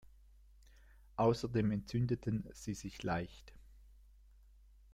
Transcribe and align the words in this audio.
Außerdem 1.17 1.69
entzündeten 1.69 2.43
sie 2.53 2.73
sich 2.73 3.03
leicht. 3.03 3.53